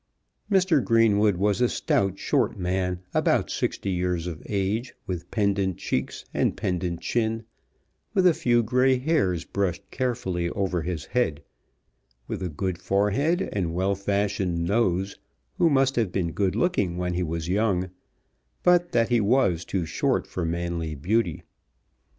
Mr. 0.51 0.83
Greenwood 0.83 1.35
was 1.37 1.61
a 1.61 1.69
stout, 1.69 2.17
short 2.17 2.57
man, 2.57 3.01
about 3.13 3.51
sixty 3.51 3.91
years 3.91 4.25
of 4.25 4.41
age, 4.49 4.95
with 5.05 5.29
pendant 5.29 5.77
cheeks, 5.77 6.25
and 6.33 6.57
pendant 6.57 7.01
chin, 7.01 7.43
with 8.15 8.25
a 8.25 8.33
few 8.33 8.63
grey 8.63 8.97
hairs 8.97 9.45
brushed 9.45 9.87
carefully 9.91 10.49
over 10.49 10.81
his 10.81 11.05
head, 11.05 11.43
with 12.27 12.41
a 12.41 12.49
good 12.49 12.79
forehead 12.79 13.47
and 13.53 13.75
well 13.75 13.93
fashioned 13.93 14.65
nose, 14.65 15.19
who 15.59 15.69
must 15.69 15.95
have 15.97 16.11
been 16.11 16.31
good 16.31 16.55
looking 16.55 16.97
when 16.97 17.13
he 17.13 17.21
was 17.21 17.47
young, 17.47 17.91
but 18.63 18.93
that 18.93 19.09
he 19.09 19.21
was 19.21 19.63
too 19.63 19.85
short 19.85 20.25
for 20.25 20.43
manly 20.43 20.95
beauty. 20.95 21.43